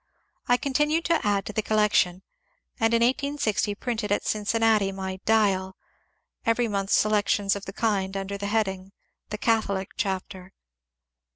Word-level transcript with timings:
I 0.47 0.57
continued 0.57 1.05
to 1.05 1.21
add 1.23 1.45
to 1.45 1.53
the 1.53 1.61
collection, 1.61 2.23
and 2.79 2.91
in 2.91 3.03
1860 3.03 3.75
printed 3.75 4.11
at 4.11 4.25
Cincinnati 4.25 4.89
in 4.89 4.95
my 4.95 5.17
^^Dial" 5.27 5.73
every 6.43 6.67
month 6.67 6.89
selections 6.89 7.55
of 7.55 7.65
the 7.65 7.73
kind 7.73 8.17
under 8.17 8.35
the 8.35 8.47
heading, 8.47 8.85
^^ 8.85 8.91
The 9.29 9.37
Catholic 9.37 9.89
Chapter." 9.97 10.53